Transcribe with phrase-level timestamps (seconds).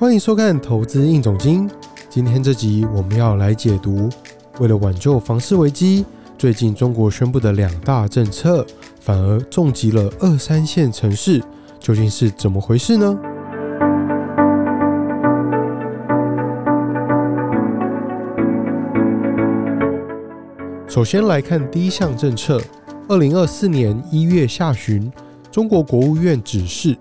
[0.00, 1.68] 欢迎收看《投资硬总经》。
[2.08, 4.08] 今天这集我们要来解读，
[4.60, 6.06] 为了挽救房市危机，
[6.38, 8.64] 最近中国宣布的两大政策，
[9.00, 11.42] 反而重击了二三线城市，
[11.80, 13.18] 究竟是怎么回事呢？
[20.86, 22.62] 首先来看第一项政策，
[23.08, 25.10] 二零二四年一月下旬，
[25.50, 26.96] 中国国务院指示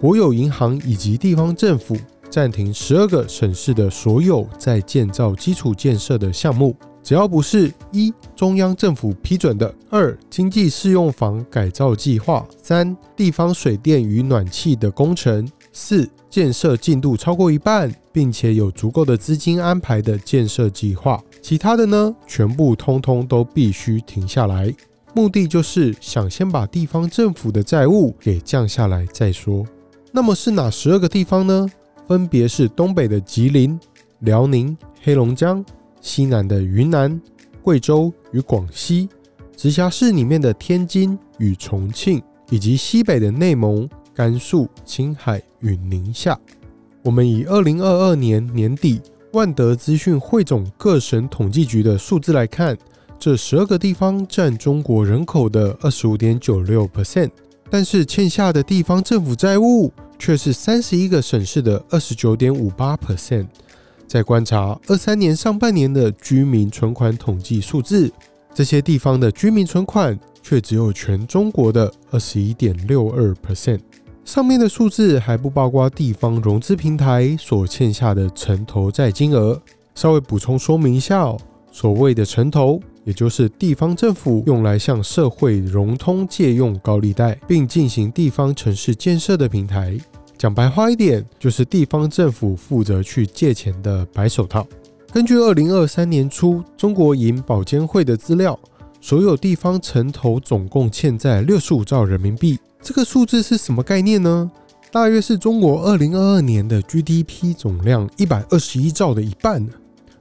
[0.00, 1.94] 国有银行以及地方政府。
[2.30, 24.72] 暂停十二个省市的所有在建造基础建设的项目，只要不是一中央政府批准的，二经济适用房改造计划，三地方水电与暖气的工程，四建设进度超过一半，并且有足够的资金安排的建设计划，其他的呢，全部通通都必须停下来。
[25.14, 29.64] 目的就是想先把地方政府的债务给降下来再说。
[30.12, 31.66] 那么是哪十二个地方呢？
[32.08, 33.78] 分别是东北的吉林、
[34.20, 35.62] 辽宁、黑龙江，
[36.00, 37.20] 西南的云南、
[37.60, 39.10] 贵州与广西，
[39.54, 46.36] 直辖市里面的天津与重庆，以及西北的内蒙、甘肃、青海与宁夏。
[47.04, 49.02] 我们以二零二二年年底
[49.34, 52.74] 万德资讯汇总各省统计局的数字来看，
[53.18, 57.30] 这十二个地方占中国人口的二十五点九六 percent，
[57.68, 59.92] 但是欠下的地方政府债务。
[60.18, 63.46] 却是三十一个省市的二十九点五八 percent。
[64.06, 68.10] 在观察二三年上半年的居民存款统计数字，
[68.54, 73.80] 这些地方的居民存款却只有全中国的二十一点六二 percent。
[74.24, 79.60] 上面的数字还不包括地方融资平台所欠下的城投债金额。
[79.94, 81.38] 稍微补充说明一下哦，
[81.72, 82.80] 所谓的城投。
[83.04, 89.98] 也就是地方政府用来向社会融通借用高利贷，并进行地方城市建设的平台。
[90.36, 94.66] 讲白话一点，就是地方政府负责去借钱的白手套。
[95.12, 98.58] 根据二零二三年初中国银保监会的资料，
[99.00, 102.58] 所有地方城投总共欠债六十五兆人民币。
[102.80, 104.50] 这个数字是什么概念呢？
[104.92, 109.66] 大约是中国二零二二年的 GDP 总量一百二十一兆的一半。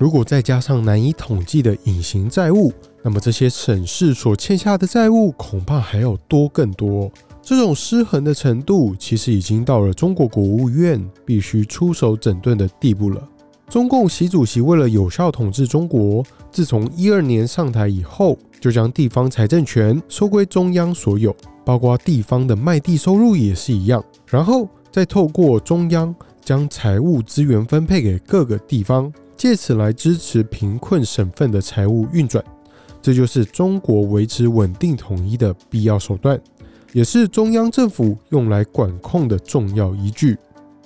[0.00, 2.72] 如果再加上难以统计的隐形债务，
[3.02, 7.12] 那么这些省市所欠下的债务恐怕还要多更多。
[7.42, 13.22] 这种失衡的程度，其实已经到了中国国务院必须出手整顿的地步了。
[13.68, 29.12] 中共习主席为了有效统治中国，自从一二年上台以后，就将地方财政权收归中央所有，包括地方的卖地收入也是一样，然后再透过中央将财务资源分配给各个地方。
[29.40, 32.44] 借此来支持贫困省份的财务运转，
[33.00, 36.38] 这就是中国维持稳定统一的必要手段，
[36.92, 40.36] 也是中央政府用来管控的重要依据。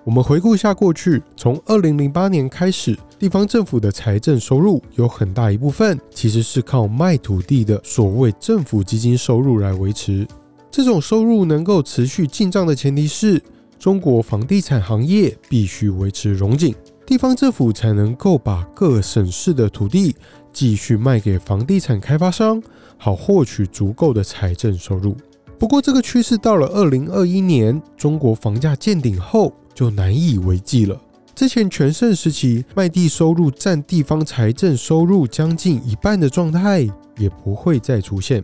[0.05, 10.25] 我们回顾一下过去，从二零零八年开始，地方政府的财政收入有很大一部分其实是靠卖土地的所谓政府基金收入来维持。
[10.71, 13.43] 这种收入能够持续进账的前提是，
[13.81, 16.73] 中国房地产行业必须维持融景。
[17.07, 20.17] 地方政府才能够把各省市的土地
[20.53, 22.63] 继续卖给房地产开发商，
[22.97, 25.15] 好获取足够的财政收入。
[25.59, 30.99] 不过，这个趋势到了二零二一年，中国房价见顶后就难以为继了。
[31.35, 36.89] 之前全盛时期卖地收入占地方财政收入将近一半的状态
[37.19, 38.43] 也不会再出现。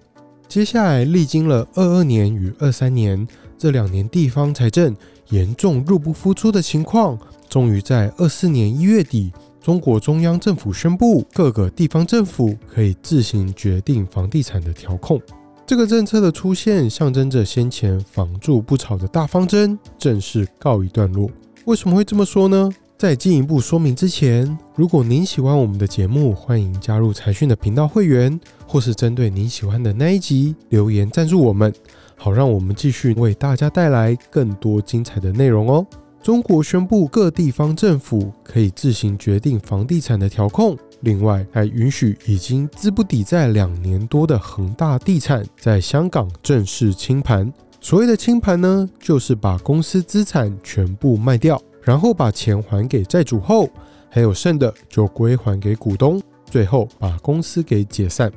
[0.49, 4.97] 接下来历经了二二年与二三年这两年地方财政
[5.29, 7.19] 严重入不敷出的情况。
[7.51, 15.21] 终于在二四年一月底，中国中央政府宣布，各个地方政府可以自行决定房地产的调控。
[15.67, 21.29] 这个政策的出现，象征着先前“房住不炒”的大方针正式告一段落。
[21.65, 22.71] 为什么会这么说呢？
[22.97, 31.73] 在进一步说明之前，如果您喜欢我们的节目，欢迎加入财讯的频道会员，或是针对您喜欢的那一集留言赞助我们，
[32.17, 35.87] 好让我们继续为大家带来更多精彩的内容哦。
[36.23, 47.51] 中国宣布各地方政府可以自行决定房地产的调控，另外还允许已经资不抵债两年多的恒大地产在香港正式清盘。
[47.81, 53.71] 所谓的清盘呢，就是把公司资产全部卖掉，然后把钱还给债主后，
[54.11, 58.31] 还有剩的就归还给股东，最后把公司给解散。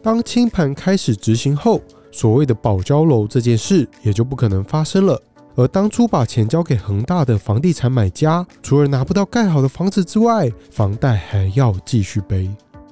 [0.00, 1.82] 当清盘开始执行后，
[2.12, 5.20] 所谓的保交楼这件事也就不可能发生了。
[5.56, 12.50] 而当初把钱交给恒大的房地产买家，除了拿不到盖好的房子之外，房贷还要继续背。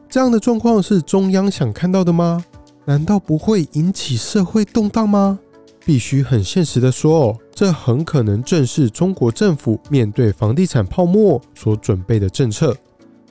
[0.08, 2.44] 这样的状况是中央想看到的吗？
[2.84, 5.38] 难道不会引起社会动荡吗？
[5.84, 12.76] 必须很现实的说，这很可能正是中国政府面对房地产泡沫所准备的政策。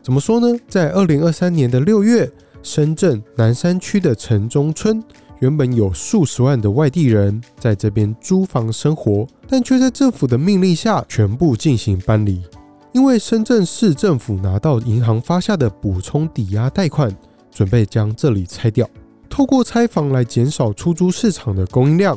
[0.04, 0.60] 怎么说呢？
[0.68, 2.30] 在二零二三年的六月，
[2.62, 5.02] 深圳南山区的城中村
[5.42, 12.44] 原本有数十万的外地人在这边租房生活，但却在政府的命令下全部进行搬离，
[12.92, 17.12] 因为深圳市政府拿到银行发下的补充抵押贷款，
[17.50, 18.88] 准备将这里拆掉，
[19.28, 22.16] 透过拆房来减少出租市场的供应量。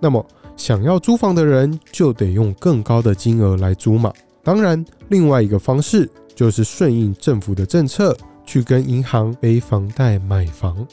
[0.00, 0.26] 那么，
[0.56, 4.10] 想要租房的人就得用更高的金额来租嘛。
[4.42, 8.16] 当然，另外一个方式就是顺应政府的政策，
[8.46, 10.86] 去跟银行背房贷买房。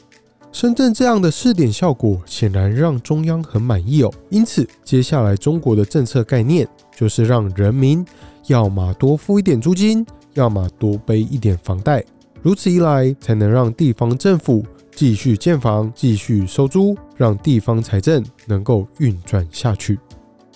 [0.52, 4.12] 深圳这样的试点效果显然让中央很满意哦。
[4.30, 8.04] 因此，接下来中国的政策概念就是让人民
[8.46, 10.04] 要么多付一点租金，
[10.34, 12.04] 要么多背一点房贷。
[12.42, 14.64] 如此一来，才能让地方政府。
[14.92, 19.98] 继续建房，继续收租，让地方财政能够运转下去。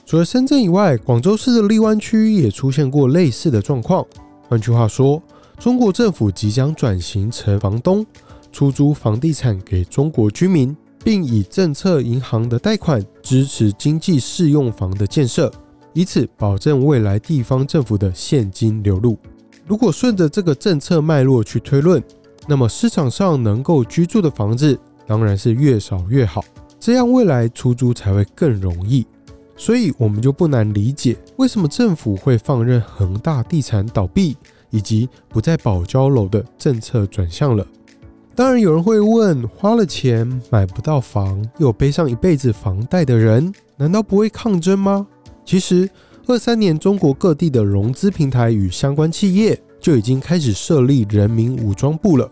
[0.05, 4.05] 除了深圳以外，广州市的荔湾区也出现过类似的状况。
[4.49, 5.23] 换句话说，
[5.59, 8.05] 中国政府即将转型成房东，
[8.55, 15.51] 出租房地产给中国居民，并以政策银行的贷款支持经济适用房的建设，
[15.93, 19.19] 以此保证未来地方政府的现金流入。
[19.67, 22.01] 如果顺着这个政策脉络去推论，
[22.47, 26.45] 那么市场上能够居住的房子当然是越少越好，
[26.79, 29.05] 这样未来出租才会更容易。
[29.57, 34.37] 所以，我们就不难理解为什么政府会放任恒大地产倒闭，
[34.71, 37.67] 以及不再保交楼的政策转向了。
[38.35, 45.07] 当然，有人会问：花了钱买不到房，又背上一辈子房贷的人，难道不会抗争吗？
[45.45, 45.89] 其实，
[46.27, 49.61] 二三年中国各地的融资平台与相关企业。
[49.85, 52.27] 就已经开始设立人民武装部了。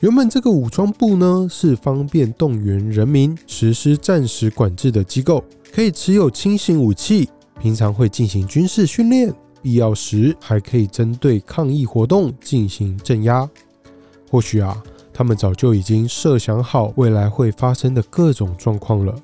[0.00, 7.28] 原本这个武装部呢，是方便动员人民实施战时管制的机构，可以持有轻型武器，
[7.60, 9.32] 平常会进行军事训练，
[9.62, 13.48] 必要时还可以针对抗议活动进行镇压。
[14.28, 14.82] 或许啊，
[15.16, 19.14] 他们早就已经设想好未来会发生的各种状况了。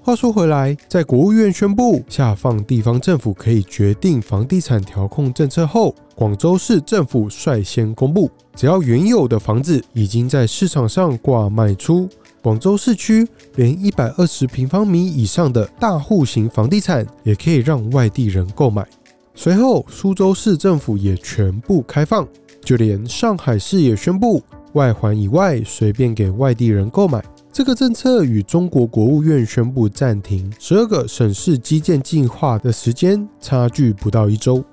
[0.00, 12.08] 话说回来，在国务院宣布下放地方政府可以决定房地产调控政策后，广州市政府率先公布，只要原有的房子已经在市场上挂卖出，
[12.40, 13.26] 广州市区
[13.56, 18.86] 连一百二十平方米以上的大户型房地产也可以让外地人购买。
[19.34, 22.26] 随后，苏州市政府也全部开放，
[22.62, 24.42] 就连上海市也宣布，
[24.74, 27.22] 外环以外随便给外地人购买。
[27.52, 34.64] 这个政策与中国国务院宣布暂停十二个省市基建计划的时间差距不到一周，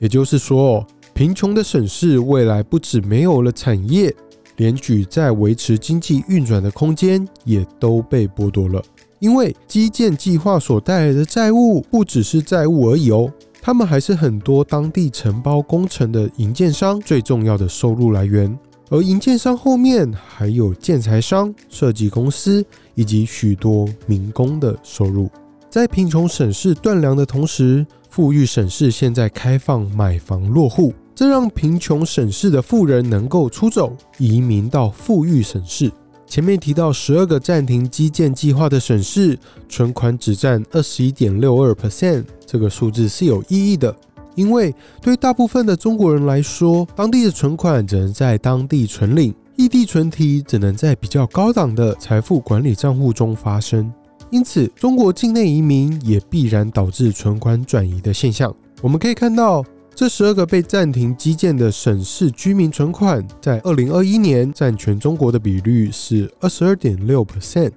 [0.00, 0.84] 也就是说，
[1.14, 4.12] 贫穷的省市未来不止没有了产业，
[4.56, 8.82] 连举在维持经济运转的空间也都被剥夺了。
[9.18, 13.32] 因为基建计划所带来的债务不只是债务而已哦，
[13.62, 18.58] 他们还是很多当地承包工程的营建商最重要的收入来源。
[18.88, 25.28] 而营建商后面还有建材商、设计公司以及许多民工的收入。
[25.68, 35.90] 在贫穷省市断粮的同时，富裕省市现在开放买房落户，这让贫穷省市的富人能够出走，移民到富裕省市。
[36.26, 43.94] 前面提到十二个暂停基建计划的省市，存款只占二十一点六二 percent，这个数字是有意义的。
[44.36, 44.72] 因为
[45.02, 53.92] 对大部分的中国人来说，当地的存款只能在当地存领，异地存提只能在比较高档的财富管理账户中发生。
[54.30, 58.54] 因此，中国境内移民也必然导致存款转移的现象。
[58.82, 67.70] 我们可以看到，这十二个被暂停基建的省市居民存款，在二零二一年占全中国的比率是二十二点六 percent，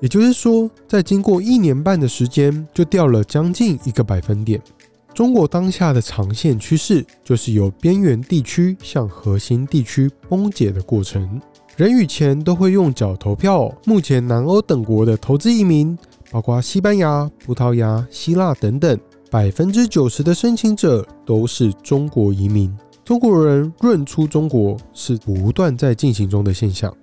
[0.00, 4.60] 也就是说，在经过一年半的时间，就掉了将近一个百分点。
[5.14, 11.40] 中国当下的长线趋势就是由边缘地区向核心地区崩解的过程。
[11.76, 13.70] 人与钱都会用脚投票。
[13.84, 15.96] 目前南欧等国的投资移民，
[16.30, 18.98] 包括西班牙、葡萄牙、希腊等等，
[19.30, 22.74] 百分之九十的申请者都是中国移民。
[23.04, 26.94] 中国人润出中国是不断在进行中的现象。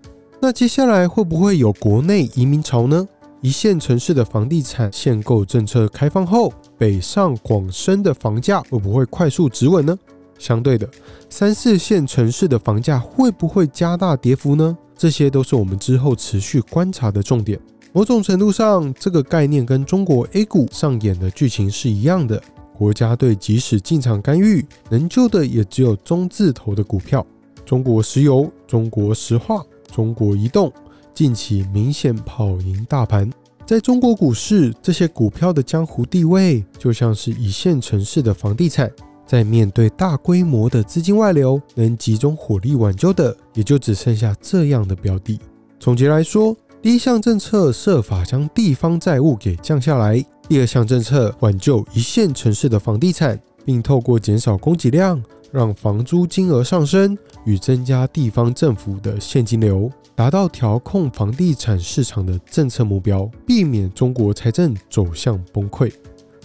[0.42, 3.08] 那接下来会不会有国内移民潮呢？
[3.42, 9.98] 一线城市的房地产限购政策开放后，北上广深的房价会不会快速止稳呢？
[10.38, 10.90] 相对的，
[11.30, 14.78] 三四线城市的房价会不会加大跌幅呢？
[14.94, 17.58] 这些都是我们之后持续观察的重点。
[17.94, 22.42] 某种程度上，这个概念跟中国 A 股上演的剧情是一样的。
[22.78, 27.26] 国家队即使进场干预，能救的也只有中字头的股票，
[27.66, 30.72] 中国石油、中国石化、中国移动。
[31.20, 33.30] 近期明显跑赢大盘，
[33.66, 38.90] 在中国股市，这些股票的江湖地位就像是一线城市的房地产。
[39.28, 45.38] 在面对大规模的资金外流，能集中火力挽救的，也就只剩下这样的标的。
[45.78, 55.22] 总结来说，第一项政策设法将地方债务给降下来；第二项政策挽救一线城市的房地产，并透过减少供给量，
[55.52, 65.90] 让房租金额上升与增加地方政府的现金流，达到调控房地产市场的政策目标，避免中国财政走向崩溃。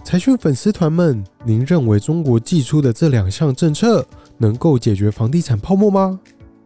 [0.05, 4.07] 财讯粉丝团们，您认为中国寄出的这两项政策
[4.39, 6.21] 能够解决房地产泡沫吗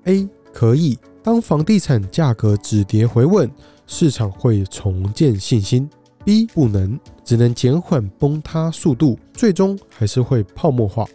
[0.05, 0.29] ？A.
[0.53, 3.51] 可以，当房地产价格止跌回稳，
[3.87, 5.89] 市场会重建信心。
[6.27, 6.45] B.
[6.45, 11.07] 不能，只能减缓崩塌速度，最终还是会泡沫化。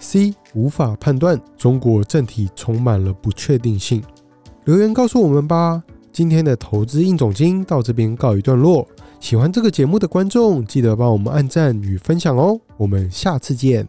[0.00, 0.34] C.
[0.54, 4.02] 无法判断，中国政体充满了不确定性。
[4.70, 5.82] 留言告诉我们吧。
[6.12, 8.86] 今天的投资硬总经到这边告一段落。
[9.18, 12.56] 喜欢这个节目的观众，记得帮我们按赞与分享哦！
[12.76, 13.88] 我们下次见。